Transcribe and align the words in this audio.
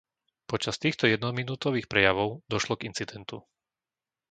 Počas 0.51 0.75
týchto 0.83 1.05
jednominútových 1.13 1.85
prejavov 1.93 2.29
došlo 2.53 2.73
k 2.77 2.85
incidentu. 2.89 3.37